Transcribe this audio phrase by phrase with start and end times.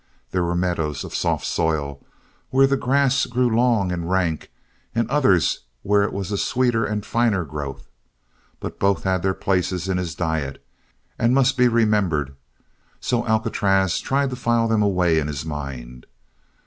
[0.31, 2.03] There were meadows of soft soil
[2.49, 4.49] where the grass grew long and rank
[4.95, 7.87] and others where it was a sweeter and finer growth;
[8.59, 10.65] but both had their places in his diet
[11.19, 12.35] and must be remembered
[12.99, 16.07] so Alcatraz tried to file them away in his mind.